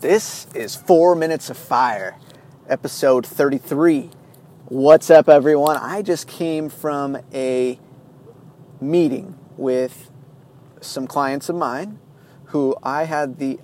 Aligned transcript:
This 0.00 0.46
is 0.54 0.76
Four 0.76 1.14
Minutes 1.14 1.48
of 1.48 1.56
Fire, 1.56 2.18
episode 2.68 3.24
33. 3.24 4.10
What's 4.66 5.08
up, 5.08 5.26
everyone? 5.26 5.78
I 5.78 6.02
just 6.02 6.28
came 6.28 6.68
from 6.68 7.16
a 7.32 7.78
meeting 8.78 9.38
with 9.56 10.10
some 10.82 11.06
clients 11.06 11.48
of 11.48 11.56
mine 11.56 11.98
who 12.48 12.76
I 12.82 13.04
had 13.04 13.38
the 13.38 13.58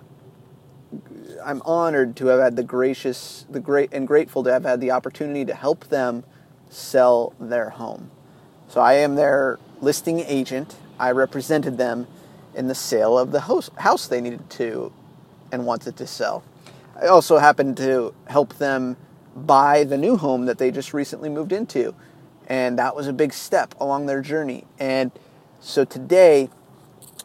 I'm 1.44 1.60
honored 1.66 2.16
to 2.16 2.28
have 2.28 2.40
had 2.40 2.56
the 2.56 2.64
gracious 2.64 3.44
the 3.50 3.60
great 3.60 3.92
and 3.92 4.08
grateful 4.08 4.42
to 4.44 4.52
have 4.52 4.64
had 4.64 4.80
the 4.80 4.90
opportunity 4.90 5.44
to 5.44 5.54
help 5.54 5.88
them 5.88 6.24
sell 6.70 7.34
their 7.38 7.68
home. 7.68 8.10
So 8.68 8.80
I 8.80 8.94
am 8.94 9.16
their 9.16 9.58
listing 9.82 10.20
agent. 10.20 10.76
I 10.98 11.10
represented 11.10 11.76
them 11.76 12.06
in 12.54 12.68
the 12.68 12.74
sale 12.74 13.18
of 13.18 13.32
the 13.32 13.40
house, 13.40 13.68
house 13.76 14.06
they 14.06 14.22
needed 14.22 14.48
to 14.48 14.94
and 15.52 15.66
wanted 15.66 15.96
to 15.98 16.06
sell. 16.06 16.42
I 17.00 17.06
also 17.06 17.38
happened 17.38 17.76
to 17.76 18.14
help 18.26 18.54
them 18.54 18.96
buy 19.36 19.84
the 19.84 19.96
new 19.96 20.16
home 20.16 20.46
that 20.46 20.58
they 20.58 20.70
just 20.70 20.92
recently 20.92 21.28
moved 21.28 21.52
into. 21.52 21.94
And 22.48 22.78
that 22.78 22.96
was 22.96 23.06
a 23.06 23.12
big 23.12 23.32
step 23.32 23.74
along 23.78 24.06
their 24.06 24.20
journey. 24.20 24.64
And 24.78 25.12
so 25.60 25.84
today, 25.84 26.50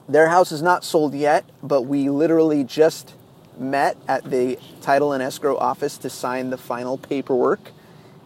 their 0.07 0.27
house 0.27 0.51
is 0.51 0.61
not 0.61 0.83
sold 0.83 1.13
yet, 1.13 1.45
but 1.63 1.83
we 1.83 2.09
literally 2.09 2.63
just 2.63 3.15
met 3.57 3.97
at 4.07 4.29
the 4.29 4.59
title 4.81 5.13
and 5.13 5.23
escrow 5.23 5.57
office 5.57 5.97
to 5.97 6.09
sign 6.09 6.49
the 6.49 6.57
final 6.57 6.97
paperwork 6.97 7.71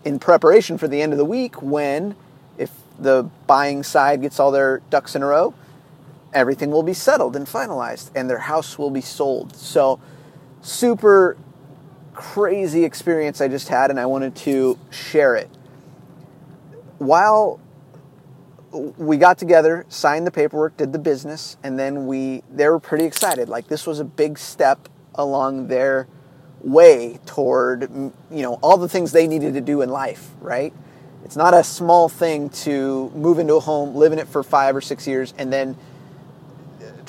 in 0.04 0.20
preparation 0.20 0.78
for 0.78 0.88
the 0.88 1.02
end 1.02 1.14
of 1.14 1.18
the 1.18 1.26
week 1.26 1.62
when, 1.62 2.16
if 2.58 2.72
the 3.00 3.30
buying 3.48 3.84
side 3.84 4.22
gets 4.22 4.40
all 4.40 4.52
their 4.52 4.82
ducks 4.90 5.16
in 5.16 5.24
a 5.24 5.28
row, 5.28 5.54
everything 6.34 6.72
will 6.72 6.84
be 6.84 6.94
settled 6.94 7.36
and 7.36 7.46
finalized 7.46 8.12
and 8.16 8.30
their 8.30 8.40
house 8.40 8.78
will 8.78 8.92
be 8.92 9.02
sold. 9.02 9.56
So, 9.56 10.00
super 10.62 11.38
crazy 12.14 12.84
experience 12.86 13.42
I 13.42 13.48
just 13.48 13.68
had, 13.70 13.90
and 13.90 14.00
I 14.00 14.06
wanted 14.06 14.36
to 14.38 14.78
share 14.90 15.36
it. 15.36 15.50
While 16.98 17.60
we 18.72 19.18
got 19.18 19.38
together, 19.38 19.86
signed 19.90 20.26
the 20.26 20.32
paperwork, 20.32 20.78
did 20.78 20.94
the 20.94 21.00
business, 21.00 21.58
and 21.64 21.78
then 21.78 22.08
we 22.08 22.44
they 22.52 22.68
were 22.70 22.80
pretty 22.80 23.06
excited. 23.06 23.50
Like 23.50 23.68
this 23.68 23.86
was 23.88 24.00
a 24.00 24.06
big 24.06 24.38
step 24.38 24.88
along 25.16 25.68
their 25.68 26.08
way 26.62 27.20
toward 27.26 27.90
you 27.92 28.14
know 28.30 28.60
all 28.62 28.78
the 28.78 28.88
things 28.88 29.12
they 29.12 29.28
needed 29.28 29.54
to 29.56 29.62
do 29.62 29.82
in 29.82 29.90
life, 29.90 30.30
right? 30.40 30.74
It's 31.26 31.36
not 31.36 31.54
a 31.54 31.64
small 31.64 32.10
thing 32.10 32.50
to 32.50 33.10
move 33.16 33.40
into 33.40 33.56
a 33.56 33.60
home, 33.60 33.96
live 33.96 34.12
in 34.12 34.20
it 34.20 34.28
for 34.28 34.44
5 34.44 34.76
or 34.76 34.82
6 34.82 35.08
years 35.08 35.34
and 35.38 35.52
then 35.52 35.78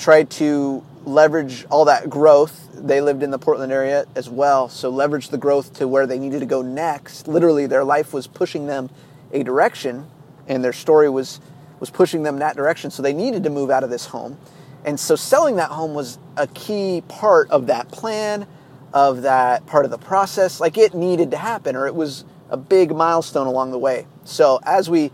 try 0.03 0.23
to 0.23 0.83
leverage 1.05 1.65
all 1.69 1.85
that 1.85 2.09
growth. 2.09 2.69
They 2.73 2.99
lived 2.99 3.23
in 3.23 3.31
the 3.31 3.39
Portland 3.39 3.71
area 3.71 4.05
as 4.15 4.29
well, 4.29 4.67
so 4.67 4.89
leverage 4.89 5.29
the 5.29 5.37
growth 5.37 5.73
to 5.75 5.87
where 5.87 6.05
they 6.05 6.19
needed 6.19 6.41
to 6.41 6.45
go 6.45 6.61
next. 6.61 7.29
Literally 7.29 7.67
their 7.67 7.85
life 7.85 8.13
was 8.13 8.27
pushing 8.27 8.67
them 8.67 8.89
a 9.31 9.43
direction 9.43 10.05
and 10.47 10.61
their 10.61 10.73
story 10.73 11.09
was 11.09 11.39
was 11.79 11.89
pushing 11.89 12.23
them 12.23 12.35
in 12.35 12.39
that 12.39 12.55
direction, 12.55 12.91
so 12.91 13.01
they 13.01 13.13
needed 13.13 13.43
to 13.43 13.49
move 13.49 13.69
out 13.69 13.83
of 13.83 13.89
this 13.89 14.05
home. 14.05 14.37
And 14.85 14.97
so 14.97 15.15
selling 15.15 15.57
that 15.57 15.69
home 15.69 15.93
was 15.93 16.17
a 16.37 16.47
key 16.47 17.03
part 17.09 17.49
of 17.49 17.67
that 17.67 17.89
plan, 17.89 18.47
of 18.93 19.23
that 19.23 19.65
part 19.65 19.83
of 19.83 19.91
the 19.91 19.97
process. 19.97 20.61
Like 20.61 20.77
it 20.77 20.93
needed 20.93 21.31
to 21.31 21.37
happen, 21.37 21.75
or 21.75 21.87
it 21.87 21.95
was 21.95 22.23
a 22.49 22.57
big 22.57 22.95
milestone 22.95 23.47
along 23.47 23.71
the 23.71 23.79
way. 23.79 24.05
So 24.23 24.59
as 24.63 24.89
we 24.89 25.11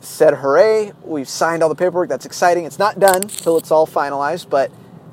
said, 0.00 0.34
hooray, 0.34 0.92
we've 1.02 1.28
signed 1.28 1.62
all 1.62 1.68
the 1.68 1.74
paperwork. 1.74 2.08
That's 2.08 2.26
exciting. 2.26 2.64
It's 2.64 2.78
not 2.78 2.98
done 2.98 3.22
till 3.22 3.56
it's 3.56 3.70
all 3.70 3.86
finalized, 3.86 4.48
but 4.48 4.70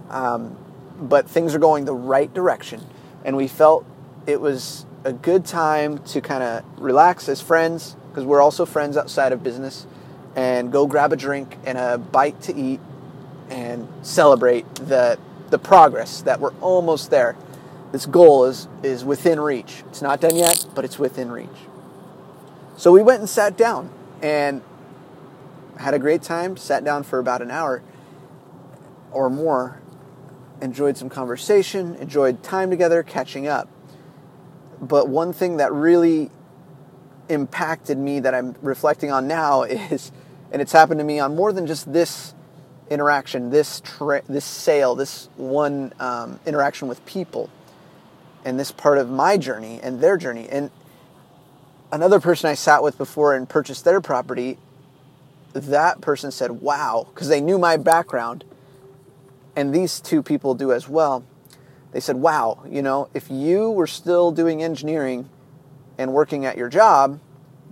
um, 0.10 0.58
but 1.00 1.30
things 1.30 1.56
are 1.56 1.60
going 1.60 1.86
the 1.86 1.94
right 1.94 2.34
direction, 2.34 2.86
and 3.24 3.36
we 3.36 3.48
felt 3.48 3.86
it 4.28 4.40
was 4.40 4.86
a 5.04 5.14
good 5.14 5.46
time 5.46 6.00
to 6.00 6.22
kind 6.22 6.44
of 6.44 6.64
relax 6.80 7.28
as 7.30 7.42
friends 7.42 7.96
because 8.10 8.24
we're 8.24 8.42
also 8.42 8.66
friends 8.66 8.98
outside 8.98 9.34
of 9.34 9.44
business 9.44 9.86
and 10.36 10.72
go 10.72 10.88
grab 10.88 11.14
a 11.14 11.16
drink 11.16 11.58
and 11.66 11.78
a 11.78 11.98
bite 11.98 12.42
to 12.42 12.56
eat 12.56 12.80
and 13.50 13.88
celebrate 14.02 14.74
the 14.76 15.20
the 15.50 15.60
progress 15.60 16.22
that 16.22 16.40
we're 16.40 16.54
almost 16.56 17.10
there. 17.12 17.36
This 17.92 18.06
goal 18.06 18.46
is 18.46 18.68
is 18.84 19.04
within 19.06 19.40
reach. 19.40 19.84
It's 19.88 20.02
not 20.02 20.22
done 20.22 20.36
yet, 20.36 20.66
but 20.74 20.86
it's 20.86 20.98
within 20.98 21.32
reach. 21.32 21.50
So 22.78 22.92
we 22.92 23.02
went 23.02 23.20
and 23.20 23.30
sat 23.30 23.56
down 23.56 23.90
and 24.22 24.62
had 25.78 25.94
a 25.94 26.00
great 26.00 26.22
time, 26.22 26.58
sat 26.58 26.84
down 26.84 27.04
for 27.04 27.20
about 27.20 27.42
an 27.42 27.52
hour 27.52 27.84
or 29.12 29.30
more, 29.30 29.82
enjoyed 30.62 30.98
some 30.98 31.10
conversation, 31.10 31.96
enjoyed 31.96 32.44
time 32.44 32.70
together, 32.70 33.04
catching 33.04 33.48
up. 33.48 33.70
But 34.82 35.08
one 35.08 35.34
thing 35.34 35.58
that 35.58 35.72
really 35.72 36.30
impacted 37.30 37.98
me 37.98 38.20
that 38.20 38.36
I'm 38.36 38.56
reflecting 38.62 39.12
on 39.12 39.28
now 39.28 39.64
is 39.64 40.12
and 40.52 40.62
it's 40.62 40.72
happened 40.72 41.00
to 41.00 41.04
me 41.04 41.20
on 41.20 41.36
more 41.36 41.52
than 41.52 41.68
just 41.68 41.92
this 41.92 42.34
interaction, 42.90 43.50
this 43.50 43.82
tra- 43.84 44.22
this 44.30 44.46
sale, 44.46 44.96
this 44.96 45.28
one 45.36 45.94
um, 46.00 46.40
interaction 46.46 46.88
with 46.88 47.04
people, 47.06 47.50
and 48.44 48.60
this 48.60 48.72
part 48.72 48.98
of 48.98 49.10
my 49.10 49.38
journey 49.38 49.80
and 49.82 50.00
their 50.00 50.18
journey. 50.18 50.48
And 50.48 50.70
another 51.92 52.20
person 52.20 52.50
I 52.50 52.54
sat 52.54 52.84
with 52.84 52.98
before 52.98 53.36
and 53.36 53.50
purchased 53.50 53.84
their 53.86 54.02
property, 54.02 54.58
that 55.56 56.02
person 56.02 56.32
said, 56.32 56.62
"Wow," 56.62 57.08
because 57.14 57.28
they 57.28 57.42
knew 57.42 57.58
my 57.58 57.78
background, 57.78 58.44
and 59.56 59.74
these 59.74 60.00
two 60.00 60.22
people 60.22 60.54
do 60.54 60.72
as 60.72 60.88
well. 60.88 61.24
They 61.92 62.00
said, 62.00 62.18
"Wow, 62.18 62.60
you 62.68 62.82
know, 62.82 63.10
if 63.14 63.32
you 63.32 63.72
were 63.72 63.88
still 63.88 64.32
doing 64.32 64.62
engineering 64.62 65.30
and 65.98 66.14
working 66.14 66.46
at 66.46 66.58
your 66.58 66.70
job, 66.70 67.20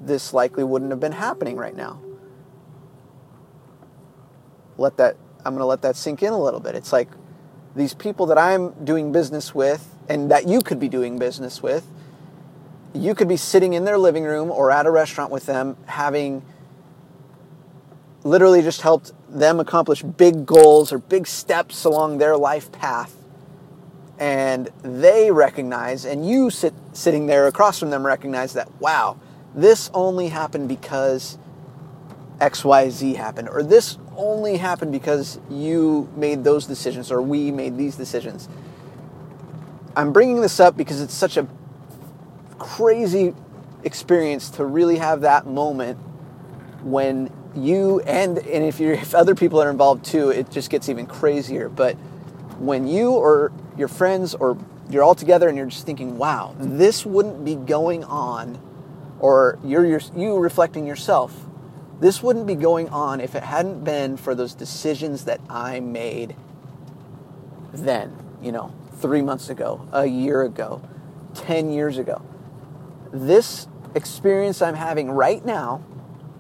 this 0.02 0.34
likely 0.34 0.64
wouldn't 0.64 0.92
have 0.92 1.00
been 1.00 1.14
happening 1.14 1.58
right 1.58 1.76
now." 1.76 2.00
let 4.78 4.98
that 4.98 5.16
I'm 5.46 5.54
going 5.54 5.60
to 5.60 5.66
let 5.66 5.82
that 5.82 5.96
sink 5.96 6.24
in 6.24 6.32
a 6.32 6.40
little 6.40 6.60
bit. 6.60 6.76
It's 6.76 6.94
like 6.94 7.10
these 7.76 7.94
people 7.94 8.28
that 8.28 8.38
I'm 8.38 8.72
doing 8.86 9.12
business 9.12 9.54
with 9.54 9.96
and 10.08 10.32
that 10.32 10.48
you 10.48 10.62
could 10.62 10.80
be 10.80 10.88
doing 10.88 11.20
business 11.20 11.62
with, 11.62 11.86
you 12.94 13.14
could 13.16 13.28
be 13.28 13.38
sitting 13.38 13.74
in 13.74 13.84
their 13.84 13.98
living 13.98 14.24
room 14.24 14.52
or 14.52 14.72
at 14.72 14.86
a 14.86 14.92
restaurant 14.92 15.32
with 15.32 15.46
them 15.46 15.76
having 15.86 16.44
literally 18.24 18.62
just 18.62 18.82
helped 18.82 19.12
them 19.30 19.60
accomplish 19.60 20.02
big 20.02 20.46
goals 20.46 20.94
or 20.94 20.98
big 20.98 21.28
steps 21.28 21.84
along 21.84 22.18
their 22.18 22.38
life 22.38 22.72
path. 22.72 23.16
And 24.20 24.70
they 24.84 25.32
recognize, 25.32 26.06
and 26.06 26.28
you 26.28 26.50
sit 26.50 26.74
sitting 26.94 27.26
there 27.26 27.48
across 27.48 27.80
from 27.80 27.90
them 27.90 28.06
recognize 28.06 28.54
that, 28.54 28.70
wow, 28.80 29.18
this 29.56 29.90
only 29.94 30.30
happened 30.30 30.70
because 30.70 31.38
XYZ 32.40 33.16
happened, 33.16 33.50
or 33.50 33.64
this 33.64 33.98
only 34.16 34.58
happened 34.58 34.92
because 34.92 35.40
you 35.50 36.10
made 36.16 36.44
those 36.44 36.66
decisions 36.66 37.12
or 37.12 37.22
we 37.22 37.52
made 37.52 37.78
these 37.78 37.96
decisions. 37.96 38.48
I'm 39.96 40.14
bringing 40.14 40.42
this 40.42 40.60
up 40.60 40.78
because 40.78 41.02
it's 41.02 41.14
such 41.14 41.38
a 41.38 41.48
crazy 42.60 43.34
experience 43.84 44.50
to 44.52 44.66
really 44.66 44.98
have 44.98 45.22
that 45.22 45.46
moment 45.46 45.98
when 46.84 47.30
you 47.56 48.00
and 48.02 48.38
and 48.38 48.66
if 48.66 48.80
you 48.80 48.92
if 48.94 49.14
other 49.16 49.36
people 49.36 49.62
are 49.62 49.70
involved 49.70 50.06
too, 50.06 50.30
it 50.30 50.50
just 50.52 50.70
gets 50.70 50.90
even 50.90 51.06
crazier. 51.06 51.70
But 51.70 51.96
when 52.60 52.88
you 52.88 53.12
or 53.12 53.52
your 53.78 53.88
friends 53.88 54.36
or 54.36 54.58
you're 54.90 55.04
all 55.04 55.16
together 55.16 55.48
and 55.48 55.58
you're 55.58 55.68
just 55.68 55.86
thinking, 55.86 56.18
"Wow, 56.18 56.56
this 56.60 57.06
wouldn't 57.06 57.44
be 57.44 57.56
going 57.56 58.04
on," 58.04 58.60
or 59.20 59.58
you're, 59.64 59.86
you're 59.86 60.02
you 60.16 60.38
reflecting 60.38 60.86
yourself 60.86 61.36
this 62.00 62.22
wouldn't 62.22 62.48
be 62.48 62.56
going 62.56 62.90
on 62.90 63.22
if 63.22 63.34
it 63.34 63.44
hadn't 63.44 63.86
been 63.86 64.18
for 64.18 64.36
those 64.36 64.54
decisions 64.54 65.24
that 65.24 65.40
I 65.50 65.80
made 65.80 66.36
then, 67.74 68.16
you 68.42 68.52
know, 68.52 68.74
three 69.00 69.22
months 69.22 69.50
ago, 69.50 69.88
a 69.92 70.06
year 70.06 70.44
ago, 70.44 70.82
10 71.36 71.72
years 71.72 71.98
ago. 71.98 72.22
This 73.12 73.68
experience 73.96 74.62
I'm 74.62 74.76
having 74.76 75.12
right 75.12 75.44
now, 75.44 75.84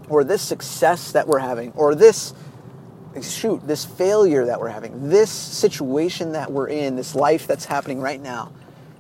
or 0.09 0.23
this 0.23 0.41
success 0.41 1.11
that 1.11 1.27
we're 1.27 1.39
having, 1.39 1.71
or 1.73 1.95
this, 1.95 2.33
shoot, 3.21 3.65
this 3.67 3.85
failure 3.85 4.45
that 4.45 4.59
we're 4.59 4.69
having, 4.69 5.09
this 5.09 5.29
situation 5.29 6.33
that 6.33 6.51
we're 6.51 6.67
in, 6.67 6.95
this 6.95 7.15
life 7.15 7.47
that's 7.47 7.65
happening 7.65 7.99
right 7.99 8.21
now, 8.21 8.51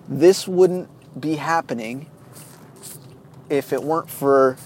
this 0.07 0.47
wouldn't 0.47 0.89
be 1.19 1.35
happening 1.35 2.09
if 3.49 3.73
it 3.73 3.83
weren't 3.83 4.09
for 4.09 4.57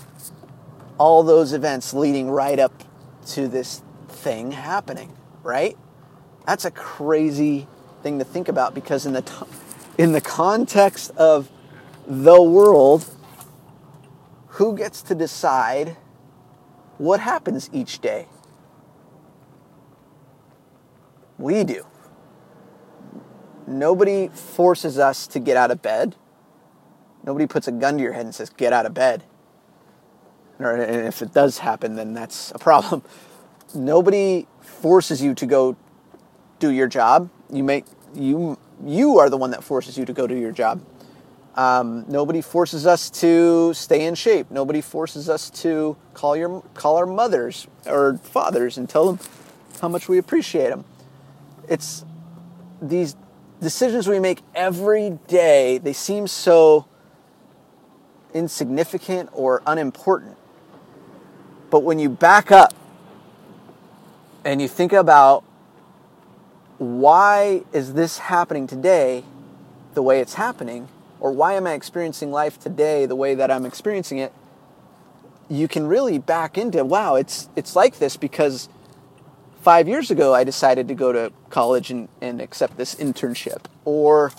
all 0.98 1.24
those 1.24 1.54
events 1.54 1.94
leading 1.94 2.30
right 2.30 2.60
up 2.60 2.83
to 3.25 3.48
this 3.48 3.81
thing 4.07 4.51
happening, 4.51 5.12
right? 5.44 5.78
That's 6.45 6.66
a 6.66 6.72
crazy 6.72 7.68
thing 8.01 8.19
to 8.19 8.25
think 8.25 8.48
about 8.48 8.74
because 8.74 9.06
in 9.06 9.13
the 9.13 9.22
t- 9.22 9.45
in 9.98 10.12
the 10.12 10.22
context 10.22 11.12
of 11.18 11.50
the 12.06 12.42
world, 12.42 13.06
who 14.48 14.78
gets 14.78 15.01
to 15.04 15.16
decide 15.16 15.98
what 16.97 17.19
happens 17.19 17.69
each 17.73 17.99
day? 17.99 18.27
We 21.38 21.63
do. 21.63 21.85
Nobody 23.67 24.29
forces 24.29 24.97
us 24.97 25.27
to 25.27 25.39
get 25.39 25.57
out 25.57 25.71
of 25.71 25.81
bed. 25.81 26.15
Nobody 27.23 27.45
puts 27.45 27.67
a 27.67 27.71
gun 27.71 27.97
to 27.97 28.03
your 28.03 28.13
head 28.13 28.25
and 28.25 28.33
says, 28.33 28.49
get 28.49 28.71
out 28.73 28.85
of 28.85 28.94
bed. 28.94 29.23
and 30.59 30.81
if 30.81 31.21
it 31.21 31.33
does 31.33 31.59
happen, 31.59 31.95
then 31.95 32.13
that's 32.13 32.51
a 32.51 32.57
problem. 32.57 33.03
Nobody 33.75 34.47
forces 34.61 35.21
you 35.21 35.33
to 35.35 35.45
go 35.45 35.75
do 36.59 36.71
your 36.71 36.88
job. 36.88 37.29
You 37.51 37.63
make 37.63 37.85
you 38.15 38.57
you 38.83 39.19
are 39.19 39.29
the 39.29 39.38
one 39.38 39.51
that 39.51 39.63
forces 39.63 39.97
you 39.97 40.05
to 40.05 40.13
go 40.13 40.27
do 40.27 40.35
your 40.35 40.51
job. 40.51 40.81
Um, 41.57 42.06
nobody 42.07 42.42
forces 42.42 42.86
us 42.86 43.09
to 43.21 43.74
stay 43.74 44.06
in 44.06 44.13
shape. 44.13 44.51
Nobody 44.51 44.80
forces 44.80 45.27
us 45.27 45.50
to 45.62 45.98
call 46.13 46.38
your 46.38 46.62
call 46.75 46.98
our 46.98 47.07
mothers 47.07 47.68
or 47.88 48.19
fathers 48.19 48.77
and 48.77 48.88
tell 48.88 49.12
them 49.12 49.19
how 49.81 49.88
much 49.88 50.07
we 50.07 50.19
appreciate 50.19 50.69
them. 50.69 50.86
It's 51.68 52.06
these 52.80 53.15
decisions 53.59 54.07
we 54.07 54.19
make 54.19 54.42
every 54.54 55.18
day. 55.27 55.80
They 55.80 55.94
seem 55.94 56.27
so 56.27 56.86
insignificant 58.36 59.31
or 59.33 59.63
unimportant. 59.65 60.38
But 61.71 61.80
when 61.80 61.98
you 61.98 62.09
back 62.09 62.51
up 62.51 62.71
and 64.45 64.62
you 64.62 64.68
think 64.68 64.94
about 64.94 65.44
why 66.77 67.63
is 67.74 67.95
this 67.95 68.19
happening 68.19 68.68
today 68.68 69.24
the 69.95 70.04
way 70.04 70.19
it's 70.19 70.36
happening, 70.36 70.88
or 71.19 71.31
why 71.31 71.54
am 71.54 71.68
I 71.68 71.74
experiencing 71.74 72.31
life 72.31 72.60
today 72.60 73.06
the 73.06 73.16
way 73.16 73.36
that 73.36 73.50
I'm 73.52 73.66
experiencing 73.66 74.19
it, 74.19 74.34
you 75.50 75.68
can 75.68 75.88
really 75.88 76.19
back 76.19 76.58
into 76.58 76.84
wow, 76.84 77.16
it's 77.16 77.50
it's 77.56 77.75
like 77.75 78.00
this 78.00 78.18
because 78.18 78.69
five 79.62 79.88
years 79.88 80.12
ago 80.12 80.34
I 80.34 80.44
decided 80.44 80.88
to 80.88 80.94
go 80.94 81.12
to 81.12 81.31
college 81.50 81.92
and, 81.92 82.08
and 82.22 82.42
accept 82.42 82.78
this 82.78 82.96
internship. 82.96 83.66
Or 83.86 84.31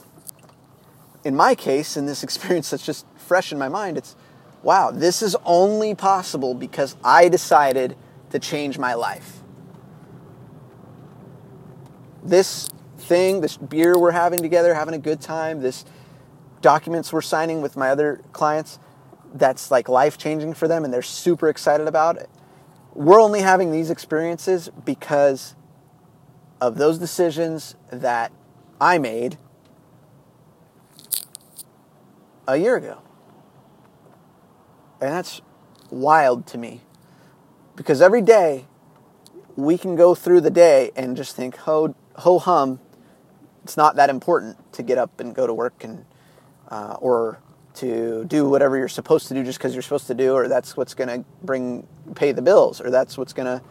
in 1.25 1.35
my 1.35 1.55
case, 1.55 1.97
in 1.97 2.07
this 2.07 2.23
experience 2.29 2.71
that's 2.71 2.85
just 2.85 3.07
fresh 3.17 3.53
in 3.53 3.59
my 3.59 3.69
mind, 3.69 3.97
it's 3.97 4.17
wow, 4.63 4.91
this 4.91 5.23
is 5.23 5.37
only 5.45 5.95
possible 5.95 6.55
because 6.55 6.97
I 7.05 7.29
decided 7.29 7.97
to 8.31 8.39
change 8.39 8.79
my 8.79 8.95
life. 8.95 9.41
This 12.23 12.69
thing, 12.99 13.41
this 13.41 13.57
beer 13.57 13.99
we're 13.99 14.11
having 14.11 14.41
together, 14.41 14.75
having 14.75 14.95
a 14.95 14.99
good 14.99 15.21
time, 15.21 15.63
this 15.63 15.85
documents 16.61 17.13
we're 17.13 17.21
signing 17.21 17.61
with 17.63 17.77
my 17.77 17.91
other 17.91 18.21
clients 18.33 18.79
that's 19.35 19.71
like 19.71 19.89
life 19.89 20.19
changing 20.19 20.55
for 20.55 20.69
them 20.69 20.85
and 20.85 20.93
they're 20.93 21.03
super 21.03 21.49
excited 21.49 21.87
about 21.87 22.17
it. 22.17 22.29
We're 22.95 23.21
only 23.21 23.41
having 23.41 23.71
these 23.71 23.91
experiences 23.91 24.71
because 24.85 25.55
of 26.61 26.77
those 26.77 26.99
decisions 26.99 27.77
that 27.91 28.33
I 28.81 28.99
made 28.99 29.39
a 32.47 32.57
year 32.57 32.77
ago. 32.77 33.03
And 35.01 35.13
that's 35.13 35.41
wild 35.91 36.47
to 36.49 36.59
me 36.59 36.81
because 37.77 38.03
every 38.03 38.23
day 38.23 38.67
we 39.55 39.79
can 39.79 39.95
go 39.95 40.15
through 40.15 40.41
the 40.41 40.51
day 40.51 40.91
and 40.97 41.17
just 41.17 41.37
think, 41.37 41.57
ho, 41.59 41.95
ho 42.17 42.39
hum, 42.39 42.81
it's 43.63 43.77
not 43.77 43.97
that 43.97 44.11
important 44.11 44.73
to 44.73 44.83
get 44.83 44.99
up 44.99 45.21
and 45.21 45.35
go 45.35 45.47
to 45.47 45.55
work 45.55 45.85
and 45.85 46.05
uh, 46.69 46.97
or 47.01 47.41
to 47.75 48.25
do 48.25 48.49
whatever 48.49 48.77
you're 48.77 48.89
supposed 48.89 49.29
to 49.29 49.35
do 49.35 49.45
just 49.45 49.59
because 49.59 49.75
you're 49.75 49.83
supposed 49.83 50.07
to 50.09 50.15
do, 50.15 50.33
or 50.33 50.49
that's 50.49 50.77
what's 50.77 50.95
going 50.95 51.09
to 51.09 51.25
bring 51.43 51.87
pay 52.15 52.33
the 52.33 52.43
bills, 52.43 52.81
or 52.81 52.91
that's 52.91 53.17
what's 53.17 53.33
going 53.33 53.47
to 53.47 53.63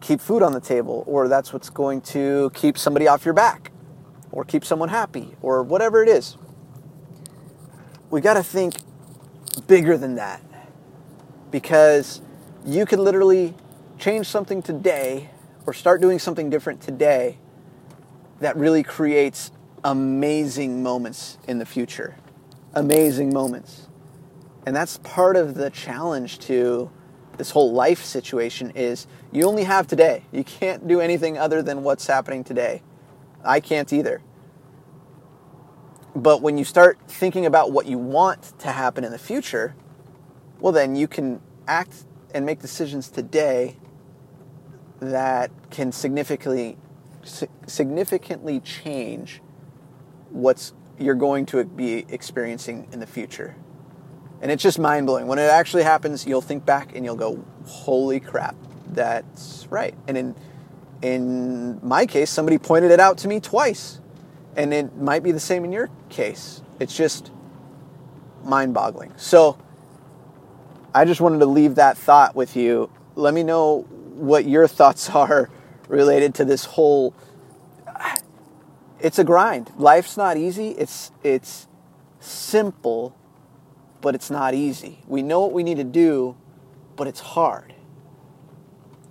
keep 0.00 0.20
food 0.20 0.42
on 0.42 0.52
the 0.52 0.60
table, 0.60 1.04
or 1.06 1.28
that's 1.28 1.52
what's 1.52 1.70
going 1.70 2.00
to 2.00 2.50
keep 2.54 2.76
somebody 2.78 3.06
off 3.06 3.24
your 3.24 3.34
back, 3.34 3.70
or 4.32 4.44
keep 4.44 4.64
someone 4.64 4.88
happy, 4.88 5.36
or 5.42 5.62
whatever 5.62 6.02
it 6.02 6.08
is. 6.08 6.36
We 8.10 8.20
got 8.20 8.34
to 8.34 8.42
think 8.42 8.74
bigger 9.66 9.96
than 9.98 10.14
that 10.16 10.42
because 11.50 12.20
you 12.64 12.86
could 12.86 12.98
literally 12.98 13.54
change 13.98 14.26
something 14.26 14.62
today 14.62 15.30
or 15.66 15.72
start 15.72 16.00
doing 16.00 16.18
something 16.18 16.50
different 16.50 16.80
today 16.80 17.38
that 18.40 18.56
really 18.56 18.82
creates 18.82 19.50
amazing 19.84 20.82
moments 20.82 21.38
in 21.46 21.58
the 21.58 21.66
future. 21.66 22.16
Amazing 22.74 23.32
moments. 23.32 23.88
And 24.66 24.74
that's 24.76 24.98
part 24.98 25.36
of 25.36 25.54
the 25.54 25.70
challenge 25.70 26.38
to 26.40 26.90
this 27.38 27.50
whole 27.50 27.72
life 27.72 28.04
situation 28.04 28.72
is 28.74 29.06
you 29.32 29.44
only 29.46 29.64
have 29.64 29.86
today. 29.86 30.24
You 30.32 30.44
can't 30.44 30.86
do 30.86 31.00
anything 31.00 31.38
other 31.38 31.62
than 31.62 31.82
what's 31.82 32.06
happening 32.06 32.44
today. 32.44 32.82
I 33.44 33.60
can't 33.60 33.92
either. 33.92 34.20
But 36.14 36.42
when 36.42 36.58
you 36.58 36.64
start 36.64 36.98
thinking 37.06 37.46
about 37.46 37.70
what 37.70 37.86
you 37.86 37.96
want 37.96 38.58
to 38.58 38.72
happen 38.72 39.04
in 39.04 39.12
the 39.12 39.18
future, 39.18 39.74
well 40.58 40.72
then 40.72 40.96
you 40.96 41.06
can 41.06 41.40
act 41.66 42.04
and 42.34 42.44
make 42.44 42.60
decisions 42.60 43.08
today 43.08 43.76
that 45.00 45.50
can 45.70 45.92
significantly 45.92 46.76
significantly 47.66 48.58
change 48.60 49.40
what's 50.30 50.72
you're 50.98 51.14
going 51.14 51.46
to 51.46 51.64
be 51.64 52.04
experiencing 52.08 52.88
in 52.92 53.00
the 53.00 53.06
future. 53.06 53.54
And 54.40 54.50
it's 54.50 54.62
just 54.62 54.78
mind 54.78 55.06
blowing. 55.06 55.26
When 55.26 55.38
it 55.38 55.50
actually 55.50 55.82
happens, 55.82 56.26
you'll 56.26 56.40
think 56.40 56.64
back 56.64 56.94
and 56.94 57.04
you'll 57.04 57.16
go, 57.16 57.44
"Holy 57.66 58.20
crap, 58.20 58.56
that's 58.88 59.66
right." 59.70 59.94
And 60.06 60.16
in 60.16 60.34
in 61.02 61.80
my 61.82 62.06
case, 62.06 62.30
somebody 62.30 62.58
pointed 62.58 62.90
it 62.90 63.00
out 63.00 63.18
to 63.18 63.28
me 63.28 63.40
twice, 63.40 64.00
and 64.56 64.72
it 64.74 64.96
might 64.96 65.22
be 65.22 65.32
the 65.32 65.40
same 65.40 65.64
in 65.64 65.72
your 65.72 65.90
case. 66.08 66.62
It's 66.80 66.96
just 66.96 67.30
mind 68.44 68.74
boggling. 68.74 69.12
So 69.16 69.58
I 70.94 71.04
just 71.04 71.20
wanted 71.20 71.38
to 71.40 71.46
leave 71.46 71.76
that 71.76 71.96
thought 71.96 72.34
with 72.34 72.56
you. 72.56 72.90
Let 73.14 73.34
me 73.34 73.42
know 73.42 73.82
what 74.14 74.44
your 74.46 74.66
thoughts 74.78 75.10
are 75.10 75.50
related 75.88 76.34
to 76.36 76.44
this 76.44 76.64
whole 76.64 77.14
it's 79.00 79.18
a 79.18 79.24
grind. 79.24 79.72
Life's 79.76 80.16
not 80.16 80.36
easy. 80.36 80.70
It's 80.70 81.12
it's 81.22 81.68
simple, 82.20 83.16
but 84.00 84.14
it's 84.14 84.30
not 84.30 84.54
easy. 84.54 85.00
We 85.06 85.22
know 85.22 85.40
what 85.40 85.52
we 85.52 85.62
need 85.62 85.76
to 85.76 85.84
do, 85.84 86.36
but 86.96 87.06
it's 87.06 87.20
hard. 87.20 87.74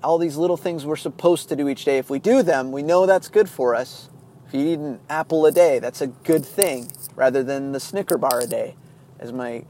All 0.03 0.17
these 0.17 0.37
little 0.37 0.57
things 0.57 0.85
we're 0.85 0.95
supposed 0.95 1.49
to 1.49 1.55
do 1.55 1.67
each 1.67 1.85
day, 1.85 1.97
if 1.97 2.09
we 2.09 2.19
do 2.19 2.43
them, 2.43 2.71
we 2.71 2.83
know 2.83 3.05
that's 3.05 3.29
good 3.29 3.49
for 3.49 3.75
us. 3.75 4.09
If 4.47 4.53
you 4.53 4.61
eat 4.61 4.79
an 4.79 4.99
apple 5.09 5.45
a 5.45 5.51
day, 5.51 5.79
that's 5.79 6.01
a 6.01 6.07
good 6.07 6.45
thing 6.45 6.89
rather 7.15 7.43
than 7.43 7.71
the 7.71 7.79
Snicker 7.79 8.17
bar 8.17 8.39
a 8.39 8.47
day, 8.47 8.75
as 9.19 9.33
my 9.33 9.65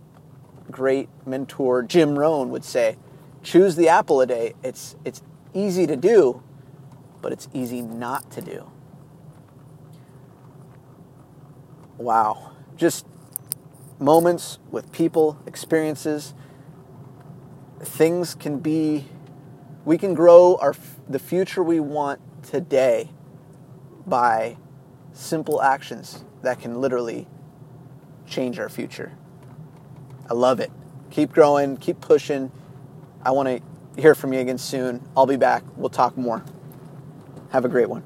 great 0.70 1.10
mentor 1.26 1.82
Jim 1.82 2.20
Rohn 2.20 2.50
would 2.50 2.66
say. 2.66 2.98
Choose 3.42 3.76
the 3.76 3.88
apple 3.88 4.22
a 4.22 4.26
day. 4.26 4.54
It's 4.64 4.96
it's 5.06 5.22
easy 5.54 5.88
to 5.88 5.96
do, 5.96 6.44
but 7.22 7.32
it's 7.32 7.48
easy 7.54 7.82
not 7.82 8.30
to 8.32 8.42
do. 8.42 8.70
Wow, 11.98 12.52
just 12.76 13.06
moments 14.00 14.60
with 14.72 14.92
people, 14.92 15.38
experiences. 15.46 16.34
Things 17.82 18.36
can 18.36 18.60
be, 18.60 19.06
we 19.86 19.98
can 19.98 20.14
grow 20.14 20.58
our 20.62 20.76
the 21.08 21.20
future 21.20 21.64
we 21.64 21.80
want 21.80 22.20
today 22.44 23.10
by 24.06 24.58
simple 25.14 25.62
actions 25.62 26.24
that 26.42 26.60
can 26.60 26.82
literally 26.82 27.28
change 28.26 28.60
our 28.60 28.70
future. 28.70 29.14
I 30.30 30.34
love 30.34 30.60
it. 30.60 30.72
Keep 31.12 31.32
growing, 31.32 31.78
keep 31.78 32.02
pushing. 32.02 32.52
I 33.24 33.32
want 33.32 33.48
to 33.48 34.02
hear 34.02 34.14
from 34.14 34.34
you 34.34 34.40
again 34.40 34.58
soon. 34.58 35.02
I'll 35.16 35.26
be 35.26 35.38
back. 35.38 35.64
We'll 35.76 35.90
talk 35.90 36.18
more. 36.18 36.44
Have 37.52 37.66
a 37.66 37.70
great 37.70 37.90
one. 37.90 38.04